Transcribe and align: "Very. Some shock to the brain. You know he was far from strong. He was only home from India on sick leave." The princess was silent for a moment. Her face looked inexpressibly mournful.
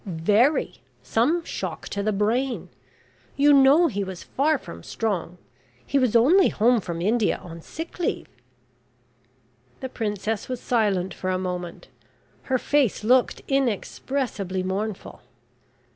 "Very. 0.03 0.81
Some 1.03 1.43
shock 1.43 1.87
to 1.89 2.01
the 2.01 2.11
brain. 2.11 2.69
You 3.37 3.53
know 3.53 3.85
he 3.85 4.03
was 4.03 4.23
far 4.23 4.57
from 4.57 4.81
strong. 4.81 5.37
He 5.85 5.99
was 5.99 6.15
only 6.15 6.49
home 6.49 6.81
from 6.81 7.03
India 7.03 7.37
on 7.37 7.61
sick 7.61 7.99
leave." 7.99 8.25
The 9.79 9.89
princess 9.89 10.49
was 10.49 10.59
silent 10.59 11.13
for 11.13 11.29
a 11.29 11.37
moment. 11.37 11.87
Her 12.49 12.57
face 12.57 13.03
looked 13.03 13.43
inexpressibly 13.47 14.63
mournful. 14.63 15.21